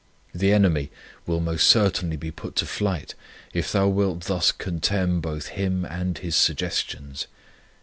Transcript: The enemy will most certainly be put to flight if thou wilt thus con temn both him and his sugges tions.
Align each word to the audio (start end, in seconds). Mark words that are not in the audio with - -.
The 0.33 0.51
enemy 0.51 0.89
will 1.27 1.39
most 1.39 1.67
certainly 1.67 2.17
be 2.17 2.31
put 2.31 2.55
to 2.55 2.65
flight 2.65 3.13
if 3.53 3.71
thou 3.71 3.87
wilt 3.87 4.21
thus 4.21 4.51
con 4.51 4.79
temn 4.79 5.21
both 5.21 5.49
him 5.49 5.85
and 5.85 6.17
his 6.17 6.33
sugges 6.35 6.83
tions. 6.89 7.27